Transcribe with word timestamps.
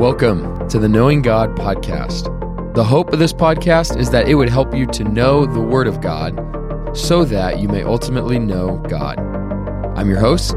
Welcome 0.00 0.66
to 0.70 0.78
the 0.78 0.88
Knowing 0.88 1.20
God 1.20 1.54
podcast. 1.56 2.24
The 2.72 2.82
hope 2.82 3.12
of 3.12 3.18
this 3.18 3.34
podcast 3.34 3.98
is 3.98 4.08
that 4.12 4.28
it 4.28 4.34
would 4.34 4.48
help 4.48 4.74
you 4.74 4.86
to 4.86 5.04
know 5.04 5.44
the 5.44 5.60
Word 5.60 5.86
of 5.86 6.00
God 6.00 6.96
so 6.96 7.22
that 7.26 7.58
you 7.58 7.68
may 7.68 7.82
ultimately 7.82 8.38
know 8.38 8.78
God. 8.88 9.18
I'm 9.98 10.08
your 10.08 10.18
host, 10.18 10.54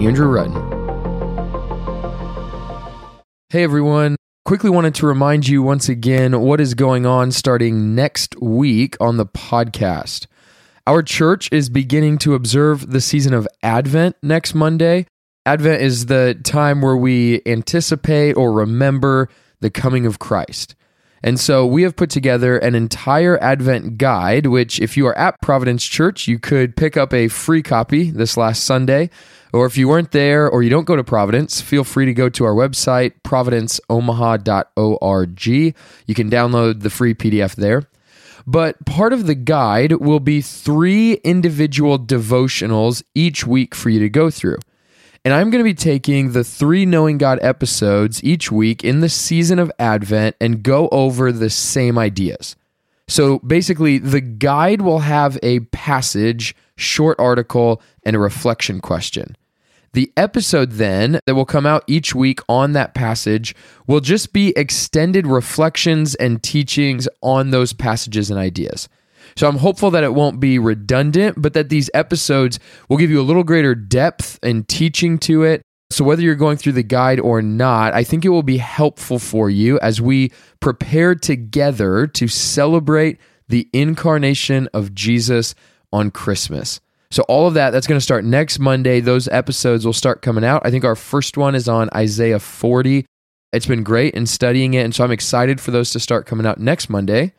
Andrew 0.00 0.26
Rutten. 0.26 0.58
Hey 3.50 3.62
everyone, 3.62 4.16
quickly 4.44 4.70
wanted 4.70 4.96
to 4.96 5.06
remind 5.06 5.46
you 5.46 5.62
once 5.62 5.88
again 5.88 6.40
what 6.40 6.60
is 6.60 6.74
going 6.74 7.06
on 7.06 7.30
starting 7.30 7.94
next 7.94 8.34
week 8.40 8.96
on 8.98 9.18
the 9.18 9.26
podcast. 9.26 10.26
Our 10.84 11.04
church 11.04 11.48
is 11.52 11.68
beginning 11.68 12.18
to 12.18 12.34
observe 12.34 12.90
the 12.90 13.00
season 13.00 13.34
of 13.34 13.46
Advent 13.62 14.16
next 14.20 14.52
Monday. 14.52 15.06
Advent 15.46 15.82
is 15.82 16.06
the 16.06 16.38
time 16.42 16.80
where 16.80 16.96
we 16.96 17.42
anticipate 17.44 18.34
or 18.34 18.50
remember 18.52 19.28
the 19.60 19.68
coming 19.70 20.06
of 20.06 20.18
Christ. 20.18 20.74
And 21.22 21.38
so 21.40 21.66
we 21.66 21.82
have 21.82 21.96
put 21.96 22.10
together 22.10 22.58
an 22.58 22.74
entire 22.74 23.42
Advent 23.42 23.96
guide, 23.96 24.46
which, 24.46 24.78
if 24.80 24.94
you 24.96 25.06
are 25.06 25.16
at 25.16 25.40
Providence 25.40 25.84
Church, 25.84 26.28
you 26.28 26.38
could 26.38 26.76
pick 26.76 26.98
up 26.98 27.14
a 27.14 27.28
free 27.28 27.62
copy 27.62 28.10
this 28.10 28.36
last 28.36 28.64
Sunday. 28.64 29.08
Or 29.52 29.66
if 29.66 29.78
you 29.78 29.88
weren't 29.88 30.10
there 30.10 30.50
or 30.50 30.62
you 30.62 30.70
don't 30.70 30.84
go 30.84 30.96
to 30.96 31.04
Providence, 31.04 31.62
feel 31.62 31.84
free 31.84 32.06
to 32.06 32.12
go 32.12 32.28
to 32.28 32.44
our 32.44 32.54
website, 32.54 33.12
providenceomaha.org. 33.22 35.46
You 35.46 35.72
can 36.14 36.30
download 36.30 36.80
the 36.80 36.90
free 36.90 37.14
PDF 37.14 37.54
there. 37.54 37.84
But 38.46 38.84
part 38.84 39.14
of 39.14 39.26
the 39.26 39.34
guide 39.34 39.92
will 39.92 40.20
be 40.20 40.42
three 40.42 41.14
individual 41.24 41.98
devotionals 41.98 43.02
each 43.14 43.46
week 43.46 43.74
for 43.74 43.88
you 43.88 44.00
to 44.00 44.10
go 44.10 44.28
through. 44.28 44.58
And 45.24 45.32
I'm 45.32 45.48
going 45.48 45.60
to 45.60 45.68
be 45.68 45.72
taking 45.72 46.32
the 46.32 46.44
three 46.44 46.84
Knowing 46.84 47.16
God 47.16 47.38
episodes 47.40 48.22
each 48.22 48.52
week 48.52 48.84
in 48.84 49.00
the 49.00 49.08
season 49.08 49.58
of 49.58 49.72
Advent 49.78 50.36
and 50.38 50.62
go 50.62 50.88
over 50.92 51.32
the 51.32 51.48
same 51.48 51.96
ideas. 51.96 52.56
So 53.08 53.38
basically, 53.38 53.96
the 53.98 54.20
guide 54.20 54.82
will 54.82 55.00
have 55.00 55.38
a 55.42 55.60
passage, 55.60 56.54
short 56.76 57.18
article, 57.18 57.80
and 58.04 58.14
a 58.14 58.18
reflection 58.18 58.80
question. 58.80 59.36
The 59.94 60.12
episode 60.16 60.72
then 60.72 61.20
that 61.24 61.34
will 61.34 61.44
come 61.44 61.64
out 61.64 61.84
each 61.86 62.14
week 62.14 62.40
on 62.48 62.72
that 62.72 62.94
passage 62.94 63.54
will 63.86 64.00
just 64.00 64.32
be 64.32 64.52
extended 64.56 65.26
reflections 65.26 66.14
and 66.16 66.42
teachings 66.42 67.08
on 67.22 67.50
those 67.50 67.72
passages 67.72 68.28
and 68.28 68.38
ideas. 68.38 68.88
So 69.36 69.48
I'm 69.48 69.58
hopeful 69.58 69.90
that 69.92 70.04
it 70.04 70.14
won't 70.14 70.40
be 70.40 70.58
redundant, 70.58 71.40
but 71.40 71.54
that 71.54 71.68
these 71.68 71.90
episodes 71.94 72.58
will 72.88 72.96
give 72.96 73.10
you 73.10 73.20
a 73.20 73.22
little 73.22 73.44
greater 73.44 73.74
depth 73.74 74.38
and 74.42 74.66
teaching 74.68 75.18
to 75.20 75.42
it. 75.42 75.62
So 75.90 76.04
whether 76.04 76.22
you're 76.22 76.34
going 76.34 76.56
through 76.56 76.72
the 76.72 76.82
guide 76.82 77.20
or 77.20 77.42
not, 77.42 77.94
I 77.94 78.04
think 78.04 78.24
it 78.24 78.30
will 78.30 78.42
be 78.42 78.58
helpful 78.58 79.18
for 79.18 79.50
you 79.50 79.78
as 79.80 80.00
we 80.00 80.32
prepare 80.60 81.14
together 81.14 82.06
to 82.08 82.28
celebrate 82.28 83.18
the 83.48 83.68
incarnation 83.72 84.68
of 84.72 84.94
Jesus 84.94 85.54
on 85.92 86.10
Christmas. 86.10 86.80
So 87.10 87.22
all 87.28 87.46
of 87.46 87.54
that 87.54 87.70
that's 87.70 87.86
going 87.86 87.98
to 87.98 88.04
start 88.04 88.24
next 88.24 88.58
Monday. 88.58 88.98
Those 88.98 89.28
episodes 89.28 89.86
will 89.86 89.92
start 89.92 90.20
coming 90.20 90.44
out. 90.44 90.62
I 90.64 90.70
think 90.72 90.84
our 90.84 90.96
first 90.96 91.36
one 91.36 91.54
is 91.54 91.68
on 91.68 91.88
Isaiah 91.94 92.40
40. 92.40 93.06
It's 93.52 93.66
been 93.66 93.84
great 93.84 94.14
in 94.14 94.26
studying 94.26 94.74
it, 94.74 94.80
and 94.80 94.92
so 94.92 95.04
I'm 95.04 95.12
excited 95.12 95.60
for 95.60 95.70
those 95.70 95.90
to 95.90 96.00
start 96.00 96.26
coming 96.26 96.44
out 96.44 96.58
next 96.58 96.90
Monday. 96.90 97.34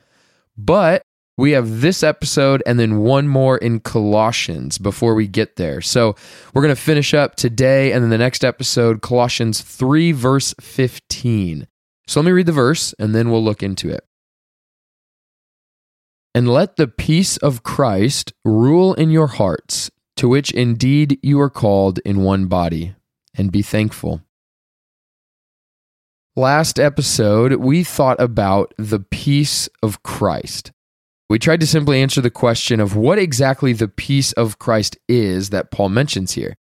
But 0.57 1.01
we 1.37 1.51
have 1.51 1.81
this 1.81 2.01
episode 2.01 2.63
and 2.65 2.79
then 2.79 2.99
one 2.99 3.27
more 3.27 3.57
in 3.57 3.81
Colossians 3.81 4.77
before 4.77 5.15
we 5.15 5.27
get 5.27 5.57
there. 5.57 5.81
So 5.81 6.15
we're 6.53 6.61
going 6.61 6.75
to 6.75 6.81
finish 6.81 7.13
up 7.13 7.35
today 7.35 7.91
and 7.91 8.01
then 8.01 8.09
the 8.09 8.17
next 8.17 8.45
episode, 8.45 9.01
Colossians 9.01 9.61
3, 9.61 10.13
verse 10.13 10.55
15. 10.61 11.67
So 12.07 12.19
let 12.19 12.25
me 12.25 12.31
read 12.31 12.45
the 12.45 12.51
verse 12.51 12.93
and 12.99 13.13
then 13.13 13.31
we'll 13.31 13.43
look 13.43 13.63
into 13.63 13.89
it. 13.89 14.05
And 16.33 16.49
let 16.49 16.75
the 16.75 16.87
peace 16.87 17.37
of 17.37 17.63
Christ 17.63 18.33
rule 18.43 18.93
in 18.93 19.09
your 19.09 19.27
hearts, 19.27 19.89
to 20.17 20.27
which 20.27 20.51
indeed 20.51 21.17
you 21.23 21.39
are 21.39 21.49
called 21.49 21.99
in 21.99 22.23
one 22.23 22.47
body, 22.47 22.93
and 23.33 23.53
be 23.53 23.61
thankful. 23.61 24.21
Last 26.35 26.77
episode, 26.77 27.53
we 27.53 27.85
thought 27.85 28.19
about 28.19 28.73
the 28.77 28.99
peace 28.99 29.69
of 29.81 30.03
Christ. 30.03 30.73
We 31.29 31.39
tried 31.39 31.59
to 31.61 31.67
simply 31.67 32.01
answer 32.01 32.21
the 32.21 32.29
question 32.29 32.79
of 32.79 32.95
what 32.95 33.17
exactly 33.17 33.73
the 33.73 33.87
peace 33.87 34.31
of 34.33 34.59
Christ 34.59 34.97
is 35.07 35.49
that 35.49 35.71
Paul 35.71 35.89
mentions 35.89 36.33
here. 36.33 36.55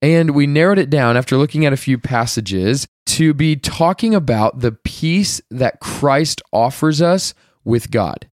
And 0.00 0.34
we 0.34 0.46
narrowed 0.46 0.78
it 0.78 0.90
down 0.90 1.16
after 1.16 1.36
looking 1.36 1.64
at 1.66 1.72
a 1.72 1.78
few 1.78 1.98
passages 1.98 2.86
to 3.06 3.34
be 3.34 3.56
talking 3.56 4.14
about 4.14 4.60
the 4.60 4.72
peace 4.72 5.40
that 5.50 5.80
Christ 5.80 6.42
offers 6.52 7.02
us 7.02 7.34
with 7.64 7.90
God. 7.90 8.28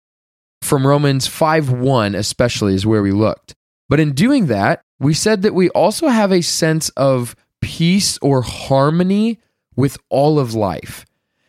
From 0.61 0.87
Romans 0.87 1.27
5 1.27 1.71
1, 1.71 2.15
especially, 2.15 2.73
is 2.73 2.85
where 2.85 3.03
we 3.03 3.11
looked. 3.11 3.53
But 3.89 3.99
in 3.99 4.13
doing 4.13 4.47
that, 4.47 4.81
we 4.99 5.13
said 5.13 5.43
that 5.43 5.53
we 5.53 5.69
also 5.69 6.07
have 6.07 6.31
a 6.31 6.41
sense 6.41 6.89
of 6.89 7.35
peace 7.61 8.17
or 8.21 8.41
harmony 8.41 9.39
with 9.75 9.97
all 10.09 10.39
of 10.39 10.53
life. 10.53 11.05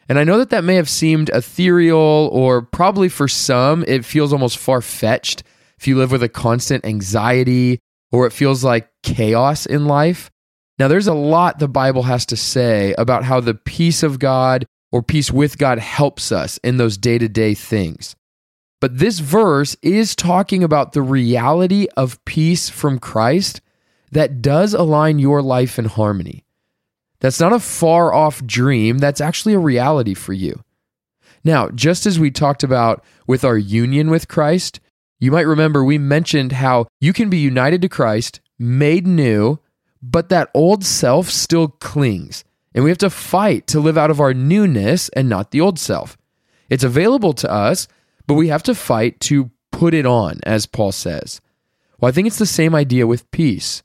And 0.08 0.18
I 0.18 0.24
know 0.24 0.38
that 0.38 0.50
that 0.50 0.64
may 0.64 0.76
have 0.76 0.88
seemed 0.88 1.28
ethereal, 1.28 2.30
or 2.32 2.62
probably 2.62 3.08
for 3.08 3.28
some, 3.28 3.84
it 3.86 4.04
feels 4.04 4.32
almost 4.32 4.56
far 4.56 4.80
fetched 4.80 5.42
if 5.78 5.86
you 5.86 5.96
live 5.96 6.10
with 6.10 6.22
a 6.22 6.28
constant 6.28 6.84
anxiety 6.84 7.78
or 8.10 8.26
it 8.26 8.32
feels 8.32 8.64
like 8.64 8.88
chaos 9.02 9.66
in 9.66 9.86
life. 9.86 10.30
Now, 10.78 10.88
there's 10.88 11.06
a 11.06 11.14
lot 11.14 11.58
the 11.58 11.68
Bible 11.68 12.04
has 12.04 12.24
to 12.26 12.36
say 12.36 12.94
about 12.96 13.24
how 13.24 13.40
the 13.40 13.54
peace 13.54 14.02
of 14.02 14.18
God 14.18 14.66
or 14.90 15.02
peace 15.02 15.30
with 15.30 15.58
God 15.58 15.78
helps 15.78 16.32
us 16.32 16.58
in 16.58 16.76
those 16.76 16.96
day 16.96 17.18
to 17.18 17.28
day 17.28 17.54
things. 17.54 18.16
But 18.80 18.98
this 18.98 19.18
verse 19.18 19.76
is 19.82 20.14
talking 20.14 20.62
about 20.62 20.92
the 20.92 21.02
reality 21.02 21.88
of 21.96 22.24
peace 22.24 22.68
from 22.68 22.98
Christ 22.98 23.60
that 24.12 24.40
does 24.40 24.72
align 24.72 25.18
your 25.18 25.42
life 25.42 25.78
in 25.78 25.86
harmony. 25.86 26.44
That's 27.20 27.40
not 27.40 27.52
a 27.52 27.60
far 27.60 28.12
off 28.12 28.44
dream, 28.44 28.98
that's 28.98 29.20
actually 29.20 29.54
a 29.54 29.58
reality 29.58 30.14
for 30.14 30.32
you. 30.32 30.62
Now, 31.44 31.68
just 31.70 32.06
as 32.06 32.18
we 32.18 32.30
talked 32.30 32.62
about 32.62 33.04
with 33.26 33.44
our 33.44 33.56
union 33.56 34.10
with 34.10 34.28
Christ, 34.28 34.80
you 35.18 35.32
might 35.32 35.46
remember 35.46 35.82
we 35.82 35.98
mentioned 35.98 36.52
how 36.52 36.86
you 37.00 37.12
can 37.12 37.28
be 37.28 37.38
united 37.38 37.82
to 37.82 37.88
Christ, 37.88 38.40
made 38.58 39.06
new, 39.06 39.58
but 40.00 40.28
that 40.28 40.50
old 40.54 40.84
self 40.84 41.28
still 41.28 41.68
clings. 41.68 42.44
And 42.74 42.84
we 42.84 42.90
have 42.90 42.98
to 42.98 43.10
fight 43.10 43.66
to 43.68 43.80
live 43.80 43.98
out 43.98 44.10
of 44.10 44.20
our 44.20 44.32
newness 44.32 45.08
and 45.10 45.28
not 45.28 45.50
the 45.50 45.60
old 45.60 45.78
self. 45.78 46.16
It's 46.68 46.84
available 46.84 47.32
to 47.34 47.50
us, 47.50 47.88
but 48.26 48.34
we 48.34 48.48
have 48.48 48.62
to 48.64 48.74
fight 48.74 49.18
to 49.20 49.50
put 49.72 49.94
it 49.94 50.06
on, 50.06 50.38
as 50.44 50.66
Paul 50.66 50.92
says. 50.92 51.40
Well, 51.98 52.08
I 52.08 52.12
think 52.12 52.26
it's 52.26 52.38
the 52.38 52.46
same 52.46 52.74
idea 52.74 53.06
with 53.06 53.30
peace 53.30 53.82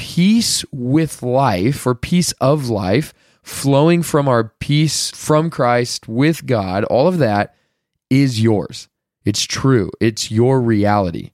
peace 0.00 0.64
with 0.72 1.22
life 1.22 1.86
or 1.86 1.94
peace 1.94 2.32
of 2.40 2.70
life 2.70 3.12
flowing 3.42 4.02
from 4.02 4.28
our 4.28 4.44
peace 4.58 5.10
from 5.10 5.50
Christ 5.50 6.08
with 6.08 6.46
God, 6.46 6.84
all 6.84 7.06
of 7.06 7.18
that 7.18 7.54
is 8.08 8.40
yours. 8.40 8.88
It's 9.26 9.44
true, 9.44 9.90
it's 10.00 10.30
your 10.30 10.62
reality. 10.62 11.32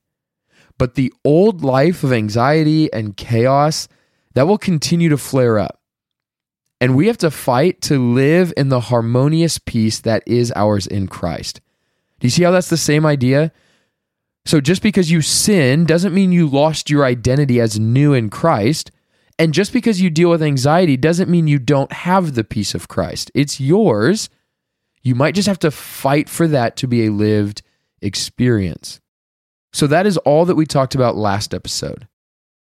But 0.78 0.96
the 0.96 1.14
old 1.24 1.62
life 1.62 2.02
of 2.02 2.12
anxiety 2.12 2.92
and 2.92 3.16
chaos, 3.16 3.86
that 4.34 4.48
will 4.48 4.58
continue 4.58 5.10
to 5.10 5.16
flare 5.16 5.60
up. 5.60 5.80
And 6.80 6.96
we 6.96 7.06
have 7.06 7.18
to 7.18 7.30
fight 7.30 7.80
to 7.82 8.00
live 8.00 8.52
in 8.56 8.68
the 8.68 8.80
harmonious 8.80 9.58
peace 9.58 10.00
that 10.00 10.24
is 10.26 10.52
ours 10.56 10.88
in 10.88 11.06
Christ. 11.06 11.60
Do 12.18 12.26
you 12.26 12.30
see 12.30 12.42
how 12.42 12.50
that's 12.50 12.68
the 12.68 12.76
same 12.76 13.06
idea? 13.06 13.52
So 14.46 14.60
just 14.60 14.80
because 14.80 15.10
you 15.10 15.22
sin 15.22 15.84
doesn't 15.84 16.14
mean 16.14 16.30
you 16.30 16.46
lost 16.46 16.88
your 16.88 17.04
identity 17.04 17.60
as 17.60 17.80
new 17.80 18.14
in 18.14 18.30
Christ. 18.30 18.92
And 19.38 19.52
just 19.52 19.72
because 19.72 20.00
you 20.00 20.08
deal 20.08 20.30
with 20.30 20.42
anxiety 20.42 20.96
doesn't 20.96 21.28
mean 21.28 21.48
you 21.48 21.58
don't 21.58 21.92
have 21.92 22.34
the 22.34 22.44
peace 22.44 22.74
of 22.74 22.88
Christ. 22.88 23.30
It's 23.34 23.60
yours. 23.60 24.30
You 25.02 25.16
might 25.16 25.34
just 25.34 25.48
have 25.48 25.58
to 25.58 25.70
fight 25.72 26.28
for 26.28 26.46
that 26.48 26.76
to 26.76 26.86
be 26.86 27.06
a 27.06 27.12
lived 27.12 27.62
experience. 28.00 29.00
So 29.72 29.88
that 29.88 30.06
is 30.06 30.16
all 30.18 30.44
that 30.44 30.54
we 30.54 30.64
talked 30.64 30.94
about 30.94 31.16
last 31.16 31.52
episode. 31.52 32.06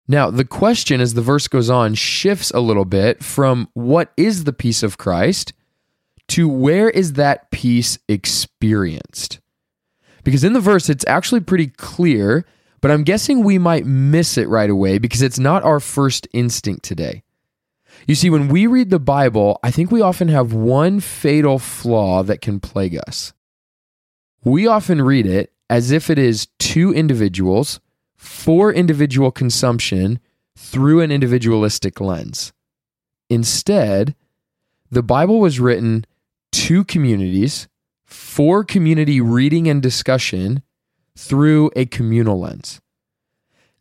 Now, 0.08 0.28
the 0.28 0.44
question 0.44 1.00
as 1.00 1.14
the 1.14 1.23
verse 1.23 1.46
goes 1.46 1.70
on 1.70 1.94
shifts 1.94 2.50
a 2.50 2.61
little 2.61 2.84
bit 2.84 3.23
from 3.23 3.69
what 3.75 4.12
is 4.16 4.43
the 4.43 4.52
peace 4.52 4.82
of 4.82 4.99
Christ 4.99 5.52
to 6.28 6.49
where 6.49 6.90
is 6.90 7.12
that 7.12 7.50
peace 7.52 7.96
experienced? 8.08 9.38
Because 10.25 10.44
in 10.44 10.52
the 10.52 10.61
verse, 10.61 10.88
it's 10.88 11.05
actually 11.06 11.40
pretty 11.40 11.69
clear, 11.69 12.44
but 12.81 12.90
I'm 12.90 13.05
guessing 13.05 13.43
we 13.43 13.58
might 13.58 13.87
miss 13.87 14.37
it 14.38 14.49
right 14.49 14.70
away 14.70 14.99
because 14.99 15.22
it's 15.22 15.38
not 15.38 15.62
our 15.62 15.81
first 15.81 16.28
instinct 16.32 16.84
today. 16.84 17.22
You 18.06 18.14
see, 18.14 18.31
when 18.31 18.49
we 18.49 18.67
read 18.67 18.90
the 18.90 18.99
Bible, 18.99 19.61
I 19.62 19.70
think 19.70 19.90
we 19.90 20.00
often 20.00 20.28
have 20.28 20.52
one 20.52 21.00
fatal 21.00 21.58
flaw 21.58 22.22
that 22.22 22.40
can 22.40 22.61
plague 22.61 22.99
us. 23.06 23.32
We 24.43 24.67
often 24.67 25.02
read 25.02 25.26
it 25.26 25.52
as 25.69 25.90
if 25.90 26.08
it 26.11 26.19
is 26.19 26.49
to 26.58 26.93
individuals 26.93 27.81
for 28.16 28.73
individual 28.73 29.31
consumption 29.31 30.19
through 30.56 31.00
an 31.00 31.11
individualistic 31.11 32.00
lens. 32.00 32.52
Instead, 33.28 34.14
the 34.90 35.02
Bible 35.02 35.38
was 35.38 35.61
written 35.61 36.05
to 36.52 36.84
communities 36.84 37.69
for 38.11 38.65
community 38.65 39.21
reading 39.21 39.69
and 39.69 39.81
discussion 39.81 40.62
through 41.17 41.71
a 41.77 41.87
communal 41.87 42.41
lens. 42.41 42.81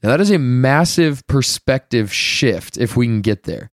Now, 0.01 0.09
that 0.09 0.21
is 0.21 0.31
a 0.31 0.37
massive 0.37 1.25
perspective 1.27 2.13
shift 2.13 2.77
if 2.77 2.95
we 2.95 3.07
can 3.07 3.21
get 3.21 3.43
there. 3.43 3.71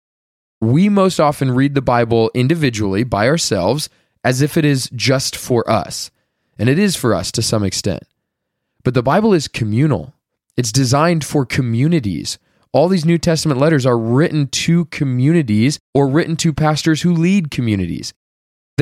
We 0.60 0.88
most 0.88 1.18
often 1.18 1.50
read 1.50 1.74
the 1.74 1.82
Bible 1.82 2.30
individually 2.34 3.02
by 3.02 3.26
ourselves 3.26 3.88
as 4.22 4.40
if 4.40 4.56
it 4.56 4.64
is 4.64 4.88
just 4.94 5.34
for 5.34 5.68
us, 5.68 6.12
and 6.56 6.68
it 6.68 6.78
is 6.78 6.94
for 6.94 7.14
us 7.14 7.32
to 7.32 7.42
some 7.42 7.64
extent. 7.64 8.04
But 8.84 8.94
the 8.94 9.02
Bible 9.02 9.32
is 9.32 9.48
communal, 9.48 10.14
it's 10.56 10.70
designed 10.70 11.24
for 11.24 11.44
communities. 11.44 12.38
All 12.72 12.88
these 12.88 13.04
New 13.04 13.18
Testament 13.18 13.60
letters 13.60 13.84
are 13.84 13.98
written 13.98 14.46
to 14.48 14.86
communities 14.86 15.78
or 15.92 16.08
written 16.08 16.36
to 16.36 16.52
pastors 16.52 17.02
who 17.02 17.12
lead 17.12 17.50
communities. 17.50 18.14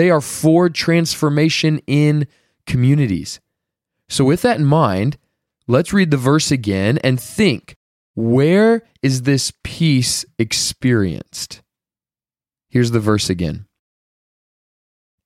They 0.01 0.09
are 0.09 0.23
for 0.23 0.71
transformation 0.71 1.83
in 1.87 2.27
communities. 2.67 3.39
So, 4.09 4.25
with 4.25 4.41
that 4.41 4.59
in 4.59 4.65
mind, 4.65 5.19
let's 5.69 5.93
read 5.93 6.11
the 6.11 6.17
verse 6.17 6.51
again 6.51 6.97
and 7.05 7.21
think 7.21 7.77
where 8.15 8.83
is 9.03 9.25
this 9.25 9.53
peace 9.63 10.25
experienced? 10.39 11.61
Here's 12.71 12.93
the 12.93 12.99
verse 12.99 13.29
again. 13.29 13.67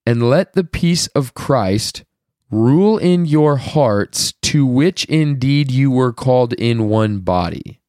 And 0.05 0.29
let 0.29 0.55
the 0.55 0.65
peace 0.65 1.07
of 1.15 1.35
Christ 1.35 2.03
rule 2.51 2.99
in 2.99 3.27
your 3.27 3.59
hearts, 3.59 4.33
to 4.43 4.67
which 4.67 5.05
indeed 5.05 5.71
you 5.71 5.93
were 5.93 6.13
called 6.13 6.53
in 6.55 6.89
one 6.89 7.21
body. 7.21 7.81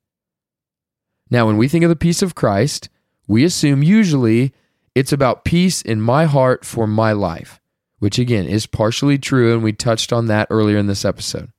Now, 1.32 1.48
when 1.48 1.58
we 1.58 1.68
think 1.68 1.84
of 1.84 1.90
the 1.90 1.96
peace 1.96 2.22
of 2.22 2.36
Christ, 2.36 2.90
we 3.28 3.44
assume 3.44 3.82
usually 3.82 4.54
it's 4.96 5.12
about 5.12 5.44
peace 5.44 5.82
in 5.82 6.02
my 6.02 6.26
heart 6.26 6.66
for 6.66 6.88
my 6.88 7.12
life, 7.12 7.60
which 8.00 8.18
again 8.18 8.46
is 8.46 8.66
partially 8.66 9.18
true, 9.18 9.54
and 9.54 9.62
we 9.62 9.74
touched 9.74 10.12
on 10.14 10.28
that 10.28 10.48
earlier 10.50 10.78
in 10.78 10.88
this 10.88 11.06
episode. 11.06 11.52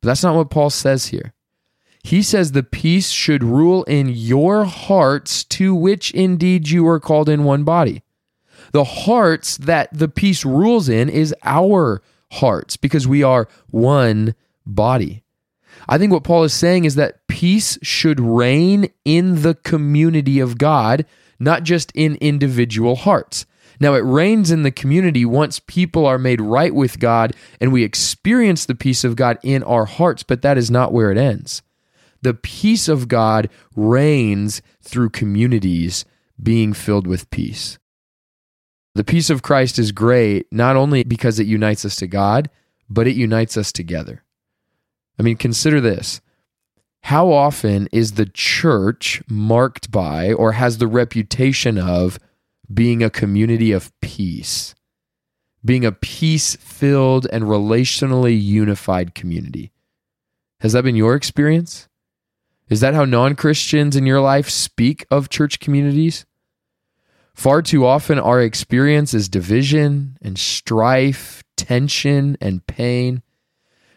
But 0.00 0.08
that's 0.08 0.22
not 0.22 0.34
what 0.34 0.50
Paul 0.50 0.70
says 0.70 1.06
here. 1.06 1.32
He 2.02 2.22
says 2.22 2.52
the 2.52 2.62
peace 2.62 3.10
should 3.10 3.42
rule 3.42 3.84
in 3.84 4.08
your 4.08 4.64
hearts, 4.64 5.44
to 5.44 5.74
which 5.74 6.10
indeed 6.12 6.68
you 6.68 6.86
are 6.88 7.00
called 7.00 7.28
in 7.28 7.44
one 7.44 7.64
body. 7.64 8.02
The 8.72 8.84
hearts 8.84 9.56
that 9.58 9.88
the 9.92 10.08
peace 10.08 10.44
rules 10.44 10.88
in 10.88 11.08
is 11.08 11.34
our 11.44 12.02
hearts 12.32 12.76
because 12.76 13.08
we 13.08 13.22
are 13.22 13.48
one 13.70 14.34
body. 14.66 15.22
I 15.88 15.98
think 15.98 16.12
what 16.12 16.24
Paul 16.24 16.44
is 16.44 16.52
saying 16.52 16.84
is 16.84 16.96
that 16.96 17.26
peace 17.28 17.78
should 17.82 18.20
reign 18.20 18.90
in 19.04 19.42
the 19.42 19.54
community 19.54 20.40
of 20.40 20.58
God, 20.58 21.06
not 21.38 21.62
just 21.62 21.92
in 21.94 22.16
individual 22.16 22.96
hearts. 22.96 23.46
Now, 23.80 23.94
it 23.94 24.00
reigns 24.00 24.50
in 24.50 24.64
the 24.64 24.72
community 24.72 25.24
once 25.24 25.60
people 25.60 26.04
are 26.04 26.18
made 26.18 26.40
right 26.40 26.74
with 26.74 26.98
God 26.98 27.34
and 27.60 27.72
we 27.72 27.84
experience 27.84 28.66
the 28.66 28.74
peace 28.74 29.04
of 29.04 29.14
God 29.16 29.38
in 29.42 29.62
our 29.62 29.84
hearts, 29.84 30.22
but 30.22 30.42
that 30.42 30.58
is 30.58 30.70
not 30.70 30.92
where 30.92 31.12
it 31.12 31.18
ends. 31.18 31.62
The 32.22 32.34
peace 32.34 32.88
of 32.88 33.06
God 33.06 33.48
reigns 33.76 34.62
through 34.82 35.10
communities 35.10 36.04
being 36.42 36.72
filled 36.72 37.06
with 37.06 37.30
peace. 37.30 37.78
The 38.94 39.04
peace 39.04 39.30
of 39.30 39.42
Christ 39.42 39.78
is 39.78 39.92
great 39.92 40.46
not 40.50 40.74
only 40.74 41.04
because 41.04 41.38
it 41.38 41.46
unites 41.46 41.84
us 41.84 41.94
to 41.96 42.08
God, 42.08 42.50
but 42.90 43.06
it 43.06 43.14
unites 43.14 43.56
us 43.56 43.70
together. 43.70 44.24
I 45.18 45.22
mean, 45.22 45.36
consider 45.36 45.80
this. 45.80 46.20
How 47.02 47.32
often 47.32 47.88
is 47.92 48.12
the 48.12 48.26
church 48.26 49.22
marked 49.28 49.90
by 49.90 50.32
or 50.32 50.52
has 50.52 50.78
the 50.78 50.86
reputation 50.86 51.78
of 51.78 52.18
being 52.72 53.02
a 53.02 53.10
community 53.10 53.72
of 53.72 53.92
peace? 54.00 54.74
Being 55.64 55.84
a 55.84 55.92
peace 55.92 56.56
filled 56.56 57.26
and 57.32 57.44
relationally 57.44 58.40
unified 58.40 59.14
community. 59.14 59.72
Has 60.60 60.72
that 60.72 60.84
been 60.84 60.96
your 60.96 61.14
experience? 61.14 61.88
Is 62.68 62.80
that 62.80 62.94
how 62.94 63.04
non 63.04 63.34
Christians 63.34 63.96
in 63.96 64.04
your 64.04 64.20
life 64.20 64.50
speak 64.50 65.06
of 65.10 65.30
church 65.30 65.60
communities? 65.60 66.26
Far 67.34 67.62
too 67.62 67.86
often, 67.86 68.18
our 68.18 68.42
experience 68.42 69.14
is 69.14 69.28
division 69.28 70.18
and 70.20 70.36
strife, 70.36 71.42
tension 71.56 72.36
and 72.40 72.66
pain. 72.66 73.22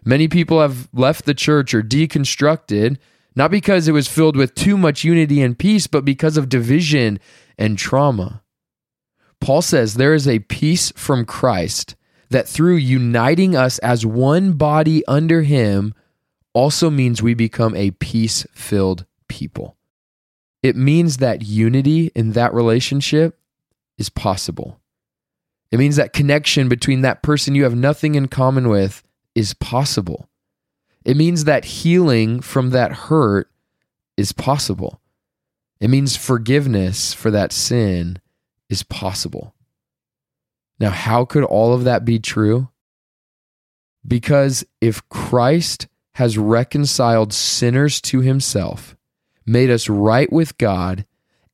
Many 0.03 0.27
people 0.27 0.61
have 0.61 0.89
left 0.93 1.25
the 1.25 1.33
church 1.33 1.73
or 1.73 1.83
deconstructed, 1.83 2.97
not 3.35 3.51
because 3.51 3.87
it 3.87 3.91
was 3.91 4.07
filled 4.07 4.35
with 4.35 4.55
too 4.55 4.77
much 4.77 5.03
unity 5.03 5.41
and 5.41 5.57
peace, 5.57 5.87
but 5.87 6.03
because 6.03 6.37
of 6.37 6.49
division 6.49 7.19
and 7.57 7.77
trauma. 7.77 8.41
Paul 9.39 9.61
says 9.61 9.93
there 9.93 10.13
is 10.13 10.27
a 10.27 10.39
peace 10.39 10.91
from 10.95 11.25
Christ 11.25 11.95
that 12.29 12.47
through 12.47 12.75
uniting 12.75 13.55
us 13.55 13.77
as 13.79 14.05
one 14.05 14.53
body 14.53 15.05
under 15.05 15.41
him 15.41 15.93
also 16.53 16.89
means 16.89 17.21
we 17.21 17.33
become 17.33 17.75
a 17.75 17.91
peace 17.91 18.45
filled 18.53 19.05
people. 19.27 19.77
It 20.63 20.75
means 20.75 21.17
that 21.17 21.43
unity 21.43 22.11
in 22.15 22.33
that 22.33 22.53
relationship 22.53 23.39
is 23.97 24.09
possible. 24.09 24.79
It 25.71 25.79
means 25.79 25.95
that 25.95 26.13
connection 26.13 26.69
between 26.69 27.01
that 27.01 27.23
person 27.23 27.55
you 27.55 27.63
have 27.63 27.75
nothing 27.75 28.15
in 28.15 28.27
common 28.27 28.67
with 28.69 29.03
is 29.35 29.53
possible. 29.53 30.29
It 31.03 31.17
means 31.17 31.45
that 31.45 31.65
healing 31.65 32.41
from 32.41 32.69
that 32.71 32.91
hurt 32.91 33.49
is 34.17 34.31
possible. 34.31 35.01
It 35.79 35.89
means 35.89 36.15
forgiveness 36.15 37.13
for 37.13 37.31
that 37.31 37.51
sin 37.51 38.19
is 38.69 38.83
possible. 38.83 39.55
Now, 40.79 40.91
how 40.91 41.25
could 41.25 41.43
all 41.43 41.73
of 41.73 41.83
that 41.83 42.05
be 42.05 42.19
true? 42.19 42.69
Because 44.07 44.63
if 44.79 45.07
Christ 45.09 45.87
has 46.15 46.37
reconciled 46.37 47.33
sinners 47.33 48.01
to 48.01 48.21
himself, 48.21 48.95
made 49.45 49.69
us 49.69 49.89
right 49.89 50.31
with 50.31 50.57
God, 50.57 51.05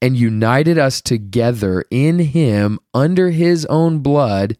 and 0.02 0.16
united 0.16 0.78
us 0.78 1.02
together 1.02 1.84
in 1.90 2.20
him 2.20 2.80
under 2.94 3.32
his 3.32 3.66
own 3.66 4.00
blood, 4.00 4.58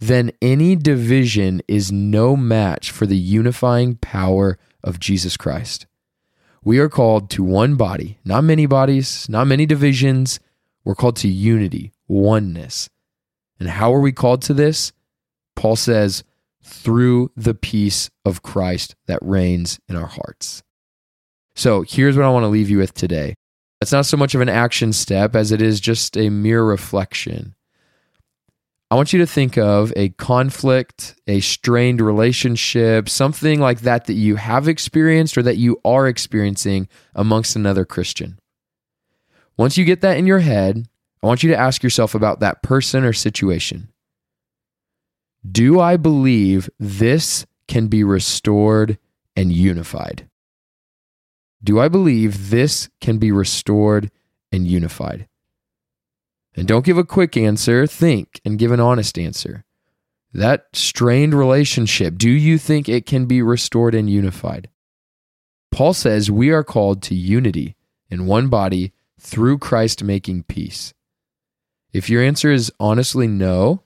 then 0.00 0.32
any 0.40 0.74
division 0.76 1.60
is 1.68 1.92
no 1.92 2.34
match 2.34 2.90
for 2.90 3.06
the 3.06 3.18
unifying 3.18 3.96
power 3.96 4.58
of 4.82 4.98
Jesus 4.98 5.36
Christ. 5.36 5.86
We 6.64 6.78
are 6.78 6.88
called 6.88 7.30
to 7.30 7.44
one 7.44 7.76
body, 7.76 8.18
not 8.24 8.42
many 8.44 8.66
bodies, 8.66 9.28
not 9.28 9.46
many 9.46 9.66
divisions. 9.66 10.40
We're 10.84 10.94
called 10.94 11.16
to 11.16 11.28
unity, 11.28 11.92
oneness. 12.08 12.88
And 13.58 13.68
how 13.68 13.94
are 13.94 14.00
we 14.00 14.12
called 14.12 14.42
to 14.42 14.54
this? 14.54 14.92
Paul 15.54 15.76
says, 15.76 16.24
through 16.62 17.30
the 17.36 17.54
peace 17.54 18.10
of 18.24 18.42
Christ 18.42 18.94
that 19.06 19.18
reigns 19.22 19.80
in 19.88 19.96
our 19.96 20.06
hearts. 20.06 20.62
So 21.54 21.82
here's 21.82 22.16
what 22.16 22.24
I 22.24 22.30
want 22.30 22.44
to 22.44 22.48
leave 22.48 22.70
you 22.70 22.78
with 22.78 22.94
today. 22.94 23.34
It's 23.80 23.92
not 23.92 24.06
so 24.06 24.16
much 24.16 24.34
of 24.34 24.40
an 24.40 24.48
action 24.48 24.92
step 24.92 25.34
as 25.34 25.52
it 25.52 25.60
is 25.60 25.80
just 25.80 26.16
a 26.16 26.30
mere 26.30 26.62
reflection. 26.62 27.54
I 28.90 28.96
want 28.96 29.12
you 29.12 29.20
to 29.20 29.26
think 29.26 29.56
of 29.56 29.92
a 29.94 30.08
conflict, 30.08 31.14
a 31.28 31.38
strained 31.38 32.00
relationship, 32.00 33.08
something 33.08 33.60
like 33.60 33.82
that 33.82 34.06
that 34.06 34.14
you 34.14 34.34
have 34.34 34.66
experienced 34.66 35.38
or 35.38 35.42
that 35.42 35.58
you 35.58 35.80
are 35.84 36.08
experiencing 36.08 36.88
amongst 37.14 37.54
another 37.54 37.84
Christian. 37.84 38.40
Once 39.56 39.78
you 39.78 39.84
get 39.84 40.00
that 40.00 40.16
in 40.16 40.26
your 40.26 40.40
head, 40.40 40.88
I 41.22 41.26
want 41.28 41.44
you 41.44 41.50
to 41.50 41.56
ask 41.56 41.84
yourself 41.84 42.16
about 42.16 42.40
that 42.40 42.64
person 42.64 43.04
or 43.04 43.12
situation. 43.12 43.92
Do 45.48 45.78
I 45.78 45.96
believe 45.96 46.68
this 46.80 47.46
can 47.68 47.86
be 47.86 48.02
restored 48.02 48.98
and 49.36 49.52
unified? 49.52 50.28
Do 51.62 51.78
I 51.78 51.86
believe 51.86 52.50
this 52.50 52.88
can 53.00 53.18
be 53.18 53.30
restored 53.30 54.10
and 54.50 54.66
unified? 54.66 55.28
And 56.56 56.66
don't 56.66 56.84
give 56.84 56.98
a 56.98 57.04
quick 57.04 57.36
answer, 57.36 57.86
think 57.86 58.40
and 58.44 58.58
give 58.58 58.72
an 58.72 58.80
honest 58.80 59.18
answer. 59.18 59.64
That 60.32 60.66
strained 60.72 61.34
relationship, 61.34 62.16
do 62.16 62.30
you 62.30 62.58
think 62.58 62.88
it 62.88 63.06
can 63.06 63.26
be 63.26 63.42
restored 63.42 63.94
and 63.94 64.08
unified? 64.08 64.68
Paul 65.72 65.94
says 65.94 66.30
we 66.30 66.50
are 66.50 66.64
called 66.64 67.02
to 67.04 67.14
unity 67.14 67.76
in 68.08 68.26
one 68.26 68.48
body 68.48 68.92
through 69.18 69.58
Christ 69.58 70.02
making 70.02 70.44
peace. 70.44 70.92
If 71.92 72.08
your 72.08 72.22
answer 72.22 72.50
is 72.52 72.72
honestly 72.78 73.26
no, 73.26 73.82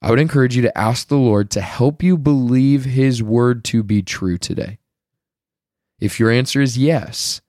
I 0.00 0.10
would 0.10 0.18
encourage 0.18 0.56
you 0.56 0.62
to 0.62 0.78
ask 0.78 1.08
the 1.08 1.16
Lord 1.16 1.50
to 1.50 1.60
help 1.60 2.02
you 2.02 2.18
believe 2.18 2.84
his 2.84 3.22
word 3.22 3.64
to 3.66 3.82
be 3.82 4.02
true 4.02 4.36
today. 4.36 4.78
If 6.00 6.18
your 6.18 6.30
answer 6.30 6.60
is 6.60 6.76
yes, 6.76 7.40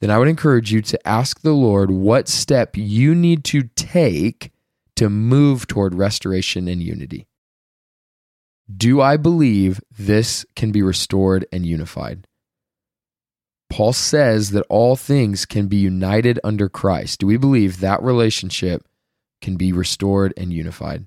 then 0.00 0.10
I 0.10 0.18
would 0.18 0.28
encourage 0.28 0.72
you 0.72 0.80
to 0.82 1.08
ask 1.08 1.40
the 1.40 1.52
Lord 1.52 1.90
what 1.90 2.28
step 2.28 2.76
you 2.76 3.14
need 3.14 3.44
to 3.44 3.64
take 3.74 4.52
to 4.96 5.08
move 5.08 5.66
toward 5.66 5.94
restoration 5.94 6.68
and 6.68 6.82
unity. 6.82 7.26
Do 8.74 9.00
I 9.00 9.16
believe 9.16 9.80
this 9.90 10.44
can 10.54 10.72
be 10.72 10.82
restored 10.82 11.46
and 11.52 11.64
unified? 11.64 12.26
Paul 13.70 13.92
says 13.92 14.50
that 14.50 14.66
all 14.68 14.96
things 14.96 15.46
can 15.46 15.68
be 15.68 15.76
united 15.76 16.38
under 16.42 16.68
Christ. 16.68 17.20
Do 17.20 17.26
we 17.26 17.36
believe 17.36 17.80
that 17.80 18.02
relationship 18.02 18.88
can 19.40 19.56
be 19.56 19.72
restored 19.72 20.34
and 20.36 20.52
unified. 20.52 21.06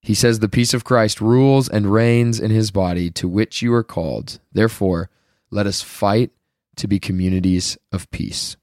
He 0.00 0.14
says 0.14 0.38
the 0.38 0.48
peace 0.48 0.74
of 0.74 0.84
Christ 0.84 1.20
rules 1.20 1.68
and 1.68 1.92
reigns 1.92 2.40
in 2.40 2.50
his 2.50 2.70
body 2.70 3.10
to 3.12 3.28
which 3.28 3.62
you 3.62 3.74
are 3.74 3.84
called. 3.84 4.38
Therefore, 4.52 5.10
let 5.50 5.66
us 5.66 5.82
fight 5.82 6.30
to 6.78 6.88
be 6.88 6.98
communities 6.98 7.76
of 7.92 8.10
peace. 8.10 8.56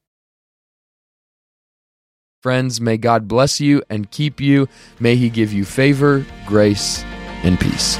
Friends, 2.41 2.79
may 2.79 2.97
God 2.97 3.27
bless 3.27 3.59
you 3.59 3.81
and 3.89 4.11
keep 4.11 4.39
you. 4.39 4.67
May 4.99 5.15
he 5.15 5.29
give 5.29 5.51
you 5.51 5.65
favor, 5.65 6.25
grace, 6.45 7.03
and 7.43 7.59
peace. 7.59 7.97